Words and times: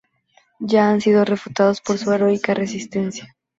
Ya 0.59 0.89
han 0.89 0.99
sido 0.99 1.25
refutados 1.25 1.79
por 1.81 1.99
su 1.99 2.11
heroica 2.11 2.55
resistencia 2.55 3.37